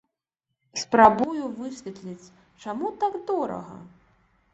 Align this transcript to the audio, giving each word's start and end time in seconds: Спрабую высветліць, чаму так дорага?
Спрабую 0.83 1.43
высветліць, 1.59 2.31
чаму 2.65 2.87
так 3.05 3.13
дорага? 3.29 3.77